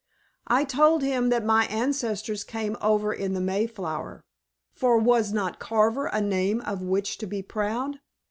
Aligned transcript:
I 0.47 0.63
told 0.63 1.03
him 1.03 1.29
that 1.29 1.45
my 1.45 1.65
ancestors 1.67 2.43
came 2.43 2.75
over 2.81 3.13
in 3.13 3.35
the 3.35 3.39
Mayflower, 3.39 4.23
for 4.73 4.97
was 4.97 5.31
not 5.31 5.59
Carver 5.59 6.07
a 6.07 6.19
name 6.19 6.59
of 6.61 6.81
which 6.81 7.19
to 7.19 7.27
be 7.27 7.43
proud? 7.43 7.99